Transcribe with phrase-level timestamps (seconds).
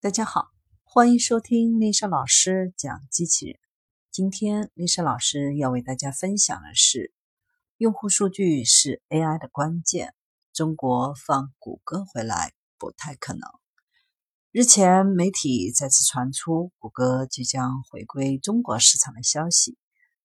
[0.00, 0.52] 大家好，
[0.84, 3.58] 欢迎收听丽莎老师讲机器人。
[4.12, 7.12] 今天丽莎老师要为大家分享的是，
[7.78, 10.14] 用户数据是 AI 的关键，
[10.52, 13.40] 中国放谷歌回来不太可能。
[14.52, 19.76] 日前，媒体再次传出谷歌即将回归中国市场的消息。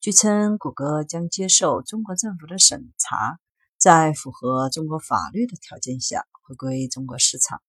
[0.00, 3.38] 据称，谷歌将接受中国政府的审查，
[3.76, 7.60] 在符合中国法律的条件下回归中国市场。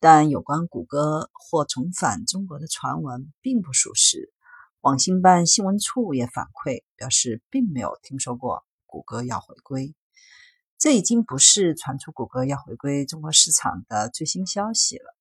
[0.00, 4.32] 但有关谷歌或重返中国的传闻并不属实。
[4.80, 9.94] 网信办新闻处也反馈表示，并没有听说过谷歌要回归。
[10.78, 15.16] 这已经不是传出谷歌要回归中国市场的最新消息了。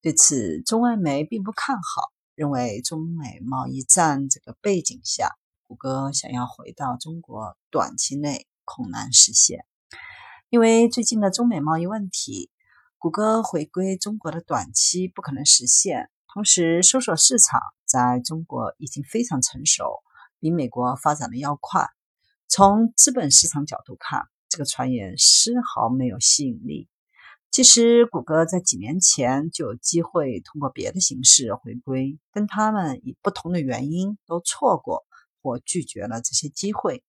[0.00, 5.36] 对此，中外媒并不看好，认为中美贸易战这个背景下，
[5.68, 9.64] 谷歌想要回到中国，短期内恐难实现，
[10.50, 12.50] 因为最近的中美贸易问题。
[13.02, 20.04] 谷歌回归中国的短期不可能实现，同时搜索市场在中国已经非常成熟，
[20.38, 21.88] 比美国发展的要快。
[22.46, 26.88] 从资本市场角度看，这个传言丝毫没有吸引力。
[27.50, 35.04] 其实，谷歌在几年前就有机会通过别的形式回归，但他们以不同的原因都错过
[35.42, 37.02] 或拒绝了这些机会。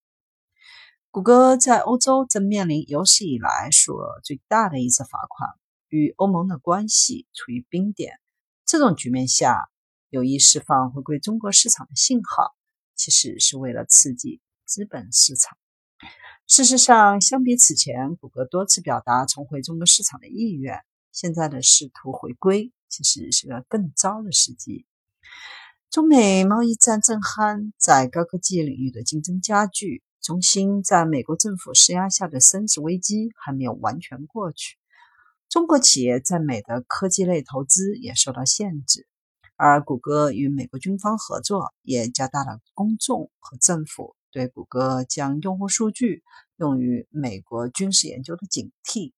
[1.12, 5.52] 谷歌在欧洲正面临有史以来数额最大的一次罚款。
[5.94, 8.20] 与欧盟的关系处于冰点，
[8.66, 9.70] 这种局面下
[10.10, 12.56] 有意释放回归中国市场的信号，
[12.96, 15.56] 其实是为了刺激资本市场。
[16.48, 20.80] 事实上，相比此前，谷歌多次表达重回中国市场的意愿，
[21.12, 24.88] 现在的试图回归其实是个更糟的时机。
[25.92, 34.76] 中美贸易战正酣，在高科技领域的竞争加剧，中兴在美国政府施压下的升值危机还没有完全过去。
[35.54, 39.06] 中国企业在美的科技类投资也受到限制，
[39.56, 46.24] 而谷歌与美国军方合作也加大了公众和政府对谷歌将用户数据
[46.58, 49.14] 用于美国军事研究的警惕。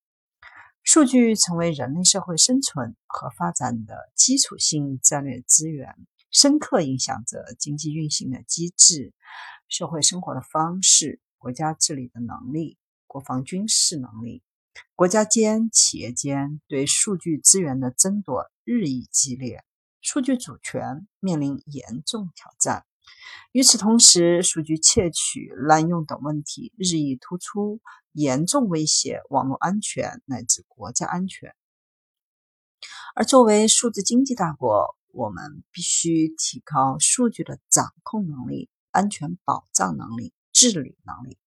[0.84, 5.96] 数据成为人类社会生存和发展的基础性战略资源，
[6.32, 9.14] 深刻影响着经济运行的机制、
[9.70, 12.78] 社会生活的方式、国家治理的能力、
[13.08, 14.44] 国防军事能力。
[14.96, 19.64] 国家间、企业间对数据资源的争夺日益激烈，
[20.02, 22.86] 数据主权面临严重挑战。
[23.52, 27.80] 与此同时，数据窃取、滥用等问题日益突出，
[28.12, 31.56] 严重威胁网络安全乃至国家安全。
[33.16, 41.38] 而作为数字经济大国，我们必须提高数据的掌控能力、安全保障能力、治理能力。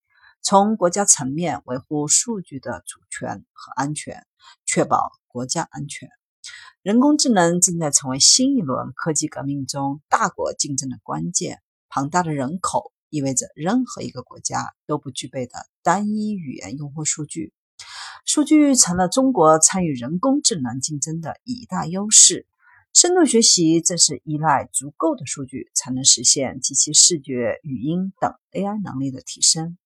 [0.42, 4.26] 从国家层面维护数据的主权和安全，
[4.64, 6.08] 确保国家安全。
[6.82, 11.60] 人工智能正在成为新一轮科技革命中大国竞争的关键。
[11.90, 17.52] 庞大的人口意味着任何一个国家都不具备的单一语言用户数据。
[18.24, 22.46] 数据成了中国参与人工智能竞争的一大优势。
[22.94, 29.76] 深度学习正是依赖足够的数据，才能实现机器视觉、语音等 AI 能力的提升。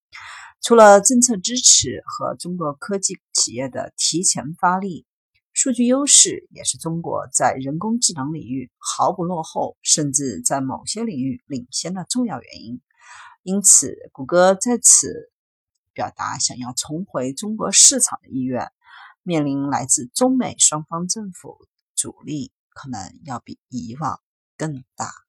[0.60, 5.06] 除了政策支持和中国科技企业的提前发力，
[5.52, 12.80] 数据优势也是中国在人工智能领域毫不落后，甚至在某些领域领先的重要原因。
[13.42, 15.32] 因此，谷歌在此
[15.92, 18.70] 表达想要重回中国市场的意愿，
[19.22, 24.20] 面临来自中美双方政府阻力，可能要比以往
[24.56, 25.22] 更大。